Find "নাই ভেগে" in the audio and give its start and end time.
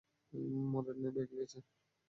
1.01-1.35